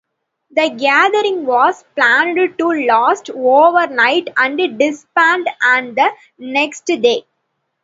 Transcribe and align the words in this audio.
The 0.49 0.71
gathering 0.71 1.45
was 1.45 1.83
planned 1.95 2.57
to 2.57 2.87
last 2.87 3.29
overnight 3.29 4.29
and 4.35 4.57
disband 4.79 5.47
on 5.63 5.93
the 5.93 6.09
next 6.39 6.87
day. 6.87 7.27